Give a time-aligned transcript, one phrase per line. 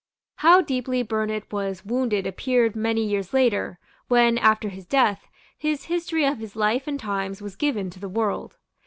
[0.37, 3.77] How deeply Burnet was wounded appeared many years later,
[4.07, 5.27] when, after his death,
[5.59, 8.57] his History of his Life and Times was given to the world.